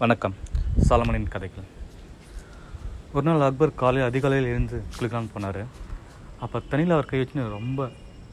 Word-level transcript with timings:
வணக்கம். 0.00 0.34
சாலமனின் 0.88 1.24
கதைகள். 1.30 1.64
ஒரு 3.14 3.24
நாள் 3.26 3.40
அக்பர் 3.46 3.72
காலையில் 3.80 4.08
அதிகாலையில் 4.08 4.50
எழுந்து 4.50 4.76
குளிக்கலாம்னு 4.96 5.32
போனார். 5.32 5.58
அப்போ 6.44 6.58
தண்ணியில் 6.70 6.94
அவர் 6.96 7.08
கை 7.12 7.18
வச்சுன்னு 7.20 7.46
ரொம்ப 7.54 7.86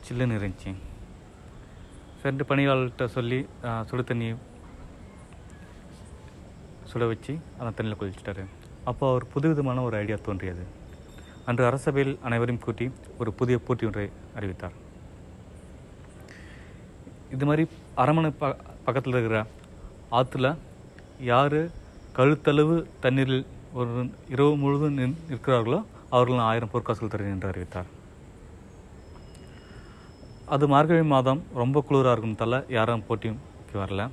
சில்லுன்னு 0.08 0.36
இருந்துச்சு. 0.40 0.72
ரெண்டு 2.26 2.46
பணியாளர்கிட்ட 2.50 3.06
சொல்லி 3.16 3.40
சுடு 3.92 4.04
தண்ணி 4.12 4.28
சுட 6.92 7.08
வச்சு 7.14 7.36
அந்த 7.62 7.72
தண்ணியில் 7.78 8.00
குளிச்சிட்டாரு. 8.02 8.46
அப்போ 8.92 9.10
அவர் 9.14 9.26
புதுவிதமான 9.34 9.86
ஒரு 9.88 9.98
ஐடியா 10.02 10.20
தோன்றியது. 10.28 10.66
அன்று 11.48 11.68
அரசபையில் 11.72 12.16
அனைவரையும் 12.30 12.64
கூட்டி 12.68 12.88
ஒரு 13.18 13.34
புதிய 13.42 13.58
போட்டி 13.70 13.90
ஒன்றை 13.92 14.08
அறிவித்தார். 14.36 14.78
இது 17.38 17.50
மாதிரி 17.52 17.66
அரமனை 18.06 18.34
ப 18.44 18.54
பக்கத்தில் 18.86 19.20
இருக்கிற 19.20 19.44
ஆற்றுல 20.20 20.56
யார் 21.32 21.60
கழுத்தளவு 22.18 22.76
தண்ணீரில் 23.04 23.46
ஒரு 23.80 23.92
இரவு 24.34 24.54
முழுவதும் 24.62 24.98
நின் 25.00 25.16
இருக்கிறார்களோ 25.30 25.80
அவர்கள் 26.16 26.48
ஆயிரம் 26.50 26.72
பொற்காசுகள் 26.74 27.12
தருகிறேன் 27.14 27.36
என்று 27.36 27.50
அறிவித்தார். 27.52 27.90
அது 30.56 30.66
மார்கழி 30.74 31.06
மாதம் 31.14 31.42
ரொம்ப 31.62 31.84
குளிராக 31.88 32.16
இருக்கும்தால 32.16 32.58
யாரும் 32.76 33.06
போட்டிக்கு 33.08 33.78
வரல. 33.84 34.04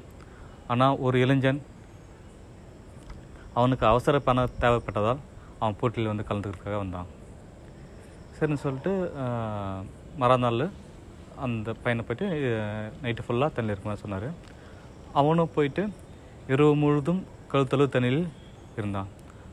ஆனால் 0.73 0.99
ஒரு 1.07 1.17
இளைஞன் 1.25 1.61
அவனுக்கு 3.59 3.84
அவசர 3.93 4.19
பணம் 4.29 4.55
தேவைப்பட்டதால் 4.62 5.21
அவன் 5.61 5.79
போட்டியில் 5.81 6.11
வந்து 6.12 6.29
கலந்துக்கிறதுக்காக 6.29 6.79
வந்தான். 6.83 7.11
சரின்னு 8.37 8.62
சொல்லிட்டு 8.67 8.93
மறுநாள் 10.23 10.65
அந்த 11.45 11.75
பையனை 11.83 12.05
போய்ட்டு 12.07 12.27
நைட்டு 13.03 13.27
ஃபுல்லாக 13.27 13.51
தண்ணியில் 13.57 13.75
இருக்குமா 13.75 13.97
சொன்னார். 14.05 14.29
அவனும் 15.21 15.55
போயிட்டு 15.59 15.84
இரவு 16.49 16.75
முழுதும் 16.77 17.21
கழுத்தளவு 17.53 17.87
தண்ணியில் 17.95 18.29
இருந்தான். 18.79 19.09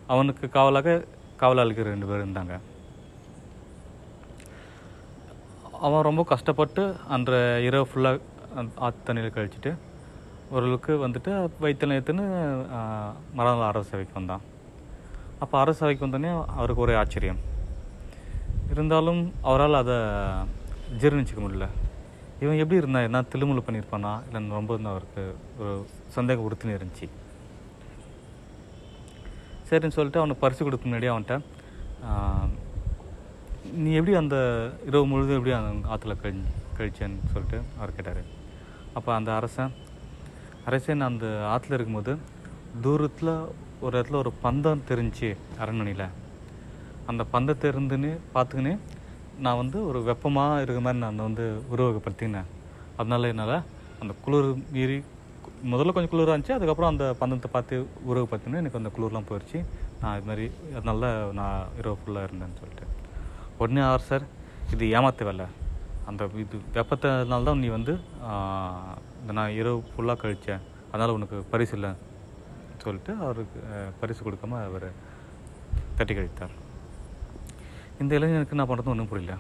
அவனுக்கு 0.08 0.50
காவலாக 0.50 1.06
காவலாளிகள் 1.42 1.90
ரெண்டு 1.92 2.08
பேர் 2.09 2.26
இருந்தாங்க. 2.26 2.54
அவன் 5.88 6.08
ரொம்ப 6.08 6.23
கஷ்டப்பட்டு 6.23 6.84
அன்ற 7.16 7.62
இரவு 7.68 7.88
ஃபுல்லாக 7.90 8.20
ஆற்று 8.86 9.02
தண்ணியில் 9.08 9.36
கழிச்சிட்டு 9.36 9.72
ஓரளவுக்கு 10.52 10.94
வந்துட்டு 11.08 11.31
வயிற்று 11.59 11.88
நிலையத்துன்னு 11.90 12.26
மறுநாள் 13.38 13.68
அரசு 13.68 13.90
சபைக்கு 13.90 14.18
வந்தான். 14.20 14.42
அப்போ 15.40 15.56
அரசு 15.59 15.80
சபைக்கு 15.81 16.08
வந்தோடனே 16.08 16.31
அவருக்கு 16.46 16.81
ஒரே 16.81 16.96
ஆச்சரியம். 17.02 17.40
இருந்தாலும் 18.72 19.22
அவரால் 19.42 19.81
அதை 19.84 19.98
ஜீரணிச்சிக்க 21.02 21.42
முடியல. 21.44 21.68
இவன் 22.44 22.59
எப்படி 22.64 22.80
இருந்தான் 22.82 23.06
என்ன 23.08 23.20
தில்லுமுள்ளு 23.32 23.62
பண்ணியிருப்பானா? 23.68 24.12
இல்லை 24.28 24.40
ரொம்ப 24.58 24.78
அவருக்கு 24.92 25.23
ஒரு 25.62 25.73
சந்தேகம் 26.18 26.46
உறுத்துன்னு 26.48 26.78
இருந்துச்சு. 26.78 27.08
சரின்னு 29.70 29.96
சொல்லிட்டு 29.96 30.22
அவனுக்கு 30.22 30.44
பரிசு 30.44 30.62
கொடுக்க 30.66 30.86
முன்னாடி 30.88 31.09
அவன்கிட்ட 31.14 31.38
நீ 33.81 33.90
எப்படி 33.98 34.14
அந்த 34.22 34.38
இரவு 34.90 35.06
முழுதும் 35.12 35.38
எப்படி 35.38 35.54
அந்த 35.56 35.90
ஆற்றுல 35.94 36.14
கழி 36.22 36.40
கழிச்சேன்னு 36.78 37.31
சொல்லிட்டு 37.34 37.58
அவர் 37.78 37.96
கேட்டார். 37.98 38.22
அப்போ 38.98 39.09
அந்த 39.18 39.31
அரசன் 39.40 39.74
அரசன் 40.70 41.08
அந்த 41.09 41.26
ஆற்றுல 41.53 41.78
இருக்கும்போது 41.78 42.14
தூரத்தில் 42.86 43.34
ஒரு 43.86 43.94
இடத்துல 43.98 44.20
ஒரு 44.24 44.31
பந்தம் 44.46 44.86
தெரிஞ்சு 44.90 45.30
அரண்மனையில். 45.64 46.08
அந்த 47.12 47.24
பந்தத்தை 47.34 47.66
இருந்துன்னு 47.74 48.12
பார்த்துக்கின்னு 48.34 48.74
நான் 49.45 49.59
வந்து 49.62 49.78
ஒரு 49.90 50.00
வெப்பமாக 50.09 50.62
இருக்கிற 50.64 50.84
மாதிரி 50.86 51.02
நான் 51.06 51.28
வந்து 51.28 51.45
உருவகப்படுத்தினேன். 51.73 52.50
அதனால 53.00 53.30
என்னால் 53.34 53.56
அந்த 54.02 54.14
குளிர் 54.26 54.50
மீறி 54.76 54.98
முதல்ல 55.72 55.94
கொஞ்சம் 55.96 56.12
குளிராக 56.14 56.34
இருந்துச்சு 56.34 56.58
அதுக்கப்புறம் 56.58 56.92
அந்த 56.94 57.06
பந்தத்தை 57.22 57.50
பார்த்து 57.56 57.76
உருவகப்படுத்தினேன். 58.09 58.62
எனக்கு 58.64 58.80
அந்த 58.81 58.92
குளிர்லாம் 58.98 59.28
போயிடுச்சு 59.30 59.59
நான் 60.02 60.18
இது 60.18 60.28
மாதிரி 60.30 60.46
அதனால 60.78 61.12
நான் 61.40 61.66
இரவு 61.80 61.98
ஃபுல்லாக 62.02 62.28
இருந்தேன்னு 62.28 62.59
சொல்லிட்டு. 62.62 62.86
உடனே 63.62 63.81
ஆர் 63.92 64.08
சார் 64.09 64.26
இது 64.73 64.86
ஏமாத்த 64.98 65.25
வேலை. 65.30 65.47
அந்த 66.09 66.30
இது 66.44 66.59
வெப்பத்தினால 66.78 67.47
தான் 67.50 67.62
நீ 67.63 67.69
வந்து 67.78 67.94
இந்த 69.22 69.31
நான் 69.40 69.58
இரவு 69.59 69.80
ஃபுல்லாக 69.94 70.22
கழித்தேன் 70.24 70.63
அதனால் 70.92 71.16
உனக்கு 71.18 71.38
பரிசு 71.52 71.75
இல்லை 71.78 71.92
சொல்லிட்டு 72.84 73.12
அவருக்கு 73.25 73.59
பரிசு 74.02 74.22
கொடுக்காம 74.28 74.59
அவர் 74.69 74.88
தட்டி 75.97 76.13
கழித்தார். 76.13 76.56
இந்த 78.04 78.12
இளைஞனுக்கு 78.18 78.58
நான் 78.58 78.70
பண்ணுறது 78.70 78.92
ஒன்றும் 78.94 79.10
புரியல. 79.12 79.34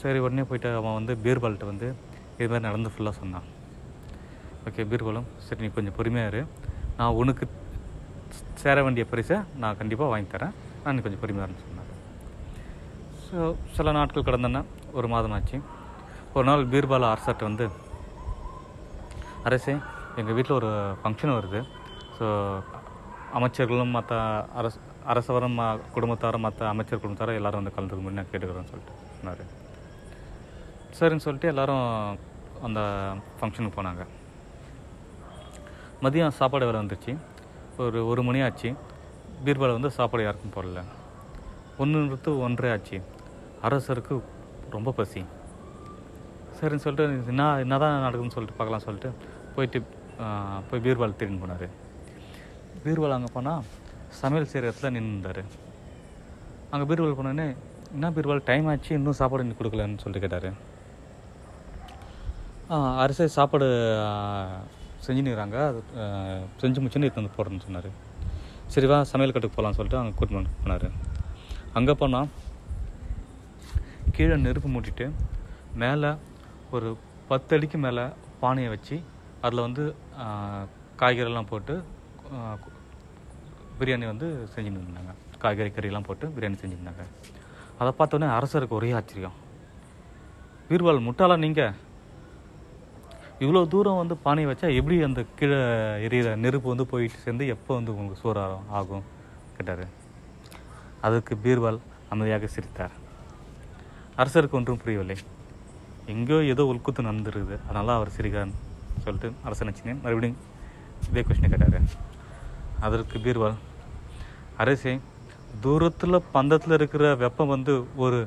சரி 0.00 0.18
உடனே 0.24 0.44
போயிட்டு 0.48 0.68
அவன் 0.78 0.96
வந்து 0.98 1.12
பீர்பால்கிட்ட 1.24 1.66
வந்து 1.70 1.86
இது 2.38 2.48
மாதிரி 2.50 2.64
நடந்து 2.68 2.90
ஃபுல்லாக 2.92 3.14
சொன்னான். 3.20 3.46
ஓகே 4.68 4.84
பீர்பாலும் 4.90 5.28
சரி 5.46 5.62
நீ 5.64 5.68
கொஞ்சம் 5.78 5.96
பொறுமையாக 5.98 6.30
இரு. 6.32 6.42
நான் 6.98 7.16
உனக்கு 7.22 7.44
சேர 8.62 8.76
வேண்டிய 8.86 9.04
பரிசை 9.12 9.36
நான் 9.62 9.78
கண்டிப்பாக 9.80 10.12
வாங்கி 10.12 10.30
தரேன். 10.34 10.54
நான் 10.84 11.04
கொஞ்சம் 11.06 11.22
பொறுமையாக 11.24 11.46
இருந்துச்சு 11.46 11.68
சொன்னார் 11.70 11.90
ஸோ 13.26 13.38
சில 13.76 13.92
நாட்கள் 13.98 14.28
கடந்தன. 14.28 14.62
ஒரு 14.98 15.08
மாதம் 15.14 15.34
ஆச்சு. 15.36 15.58
ஒரு 16.36 16.46
நாள் 16.50 16.64
பீர்பால் 16.72 17.10
அரசர்கிட்ட 17.12 17.50
வந்து 17.50 17.66
அரசே 19.48 19.74
எங்கள் 20.20 20.36
வீட்டில் 20.36 20.58
ஒரு 20.60 20.70
ஃபங்க்ஷன் 21.02 21.36
வருது. 21.38 21.60
ஸோ 22.16 22.26
அமைச்சர்களும் 23.38 23.94
மற்ற 23.96 24.14
அரசு 24.60 24.78
அரசவரும் 25.08 25.58
ம- 25.58 25.80
குடும்பத்தாரும் 25.94 26.38
மற்ற 26.38 26.68
அமைச்சர் 26.68 26.98
குடும்பத்தாரும் 26.98 27.34
எல்லாரும் 27.34 27.62
வந்து 27.62 27.80
கலந்துக்க 27.80 28.00
முடியும் 28.00 28.14
நான் 28.14 28.30
கேட்டுக்கிறேன்னு 28.32 28.70
சொல்லிட்டு 28.70 28.92
சொன்னார். 29.20 29.44
சரின்னு 30.90 31.20
சொல்லிட்டு 31.20 31.48
எல்லாரும் 31.48 32.18
அந்த 32.62 32.80
ஃபங்க்ஷனுக்கு 33.40 33.72
போனாங்க. 33.76 34.06
மதியம் 36.02 36.28
சாப்பாடு 36.28 36.66
வேலை 36.66 36.80
வந்துச்சு. 36.80 37.16
ஒரு 37.78 38.06
ஒரு 38.06 38.22
மணி 38.22 38.42
ஆச்சு. 38.42 38.74
பீர்பால் 39.44 39.72
வந்து 39.72 39.90
சாப்பாடு 39.90 40.24
யாருக்கும் 40.24 40.64
போடல. 40.64 40.82
ஒன்று 41.78 42.38
ஒன்றே 42.40 42.70
ஆச்சு. 42.70 43.02
அரசருக்கு 43.62 44.20
ரொம்ப 44.70 44.92
பசி. 44.92 45.24
சரின்னு 46.60 46.76
சொல்லிட்டு 46.76 47.24
என்ன 47.28 47.58
என்ன 47.58 47.78
தான் 47.78 48.00
நடக்குதுன்னு 48.02 48.30
சொல்லிட்டு 48.30 48.58
பார்க்கலாம் 48.58 48.78
சொல்லிட்டு 48.78 49.12
போயிட்டு 49.54 49.82
போய் 50.70 50.80
பீர்பால் 50.80 51.14
தேடின்னு 51.18 51.40
போனார். 51.44 51.68
பீர்பால் 52.84 53.12
அங்கே 53.12 53.32
போனால் 53.32 53.62
சமையல் 54.14 54.50
செய்கிற 54.50 54.68
இடத்துல 54.68 54.90
நின்றுந்தார் 54.94 55.42
அங்கே 56.72 56.86
பீர்வால் 56.88 57.18
போனோடனே 57.18 57.46
என்ன 57.94 58.06
பீர்வால் 58.14 58.46
டைம் 58.46 58.68
ஆச்சு 58.70 58.90
இன்னும் 58.96 59.18
சாப்பாடு 59.18 59.44
இன்னும் 59.44 59.58
கொடுக்கலன்னு 59.58 60.02
சொல்லிட்டு 60.02 60.24
கேட்டார். 60.24 60.48
அரிசி 63.02 63.24
சாப்பாடு 63.34 63.66
ஆ, 64.02 64.08
செஞ்சுன்னுறாங்க 65.04 65.56
அது 65.64 65.80
செஞ்சு 66.60 66.80
முடிச்சுன்னு 66.80 67.06
எடுத்து 67.06 67.22
வந்து 67.22 67.36
போடுறேன்னு 67.36 67.66
சொன்னார் 67.66 67.90
சரிவா 68.70 68.98
சமையல் 69.10 69.34
கட்டுக்கு 69.34 69.56
போகலான்னு 69.56 69.78
சொல்லிட்டு 69.78 70.00
அங்கே 70.00 70.14
கூட்டிட்டு 70.18 70.54
போனார். 70.62 70.86
அங்கே 71.74 71.94
போனால் 71.94 72.28
கீழே 74.16 74.36
நெருப்பு 74.42 74.68
மூட்டிட்டு 74.70 75.06
மேலே 75.82 76.10
ஒரு 76.72 76.88
பத்து 77.28 77.54
அடிக்கு 77.56 77.78
மேலே 77.78 78.04
பானையை 78.42 78.70
வச்சு 78.70 78.96
அதில் 79.42 79.66
வந்து 79.66 79.84
காய்கறிலாம் 80.98 81.50
போட்டு 81.50 81.74
பிரியாணி 83.84 84.06
வந்து 84.12 84.28
செஞ்சுன்னு 84.56 84.84
இருந்தாங்க 84.84 85.14
காய்கறி 85.44 85.70
கறியெல்லாம் 85.78 86.10
போட்டு 86.10 86.34
பிரியாணி 86.34 86.58
செஞ்சுருந்தாங்க 86.64 87.04
அதை 87.80 87.90
பார்த்தோன்னே 87.98 88.26
அரசருக்கு 88.36 88.78
ஒரே 88.80 88.90
ஆச்சரியம். 88.98 89.38
பீர்வால் 90.68 91.06
முட்டாளா 91.06 91.36
நீங்கள் 91.44 91.74
இவ்வளோ 93.44 93.60
தூரம் 93.72 93.98
வந்து 94.00 94.14
பானையை 94.24 94.48
வச்சா 94.50 94.66
எப்படி 94.78 94.96
அந்த 95.06 95.20
கீழே 95.38 95.58
எரியிற 96.06 96.28
நெருப்பு 96.42 96.68
வந்து 96.72 96.86
போயிட்டு 96.92 97.18
சேர்ந்து 97.24 97.44
எப்போ 97.54 97.70
வந்து 97.78 97.92
உங்களுக்கு 97.92 98.20
சூறாரம் 98.22 98.68
ஆகும்? 98.78 99.04
கேட்டார். 99.56 99.84
அதுக்கு 101.06 101.34
பீர்வால் 101.44 101.80
அமைதியாக 102.14 102.48
சிரித்தார். 102.54 102.94
அரசருக்கு 104.22 104.58
ஒன்றும் 104.60 104.80
புரியவில்லை. 104.84 105.16
எங்கேயோ 106.14 106.40
ஏதோ 106.52 106.64
உள்குத்து 106.72 107.08
நடந்துருக்குது. 107.08 107.58
அதனால 107.66 107.94
அவர் 107.98 108.14
சிரிக்கார்னு 108.16 108.56
சொல்லிட்டு 109.04 109.30
அரசன் 109.48 109.70
வச்சுனேன் 109.70 110.02
மறுபடியும் 110.06 110.40
இதே 111.10 111.24
கொஸ்டினை 111.28 111.50
கேட்டார். 111.54 111.78
அதற்கு 112.86 113.18
பீர்வால் 113.26 113.58
அரசே 114.62 115.00
தூரத்தில் 115.60 116.24
பந்தத்தில் 116.34 116.72
இருக்கிற 116.72 117.14
வெப்பம் 117.22 117.52
வந்து 117.54 117.74
ஒரு 117.96 118.18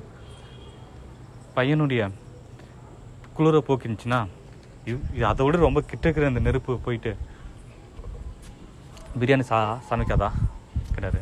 பையனுடைய 1.55 2.01
குளிரை 3.37 3.59
போக்கிருந்துச்சுன்னா 3.67 4.19
இது 4.89 5.25
அதை 5.31 5.45
விட 5.45 5.57
ரொம்ப 5.57 5.81
கிட்ட 5.81 6.03
இருக்கிற 6.05 6.27
அந்த 6.27 6.39
நெருப்பு 6.39 6.73
போயிட்டு 6.85 7.11
பிரியாணி 9.19 9.45
சா 9.51 9.59
சமைக்காதா? 9.89 10.29
கிடையாது 10.95 11.21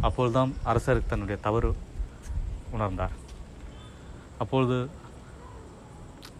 அப்பொழுதுதான் 0.00 0.52
அரசருக்கு 0.64 1.10
தன்னுடைய 1.12 1.36
தவறு 1.46 1.70
உணர்ந்தார். 2.74 3.14
அப்பொழுது 4.38 4.76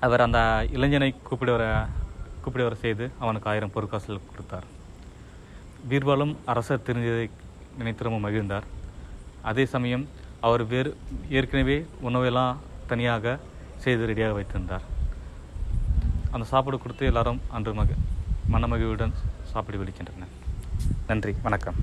அவர் 0.00 0.26
அந்த 0.26 0.40
இளைஞனை 0.76 1.10
கூப்பிட 1.28 1.50
வர 1.56 1.64
கூப்பிட 2.42 2.62
வர 2.64 2.76
செய்து 2.84 3.10
அவனுக்கு 3.18 3.50
ஆயிரம் 3.50 3.72
பொற்காசுகள் 3.74 4.28
கொடுத்தார். 4.30 4.66
பீர்பாலும் 5.90 6.34
அரசர் 6.44 6.86
தெரிஞ்சதை 6.86 7.26
நினைத்து 7.78 8.06
ரொம்ப 8.08 8.18
மகிழ்ந்தார். 8.26 8.66
அதே 9.50 9.64
சமயம் 9.74 10.04
அவர் 10.46 10.64
வேறு 10.72 10.90
ஏற்கனவே 11.38 11.76
உணவெல்லாம் 12.08 12.58
தனியாக 12.90 13.36
செய்து 13.84 14.08
ரெடியாக 14.10 14.36
வைத்திருந்தார். 14.38 14.86
அந்த 16.34 16.44
சாப்பாடு 16.52 16.78
கொடுத்து 16.78 17.06
எல்லாரும் 17.10 17.40
அன்று 17.58 17.74
மக 17.80 17.96
மனமகிழ்வுடன் 18.54 19.16
சாப்பிட்டு 19.52 19.80
விழிக்கின்றன 19.82 20.28
நன்றி 21.10 21.34
வணக்கம். 21.46 21.80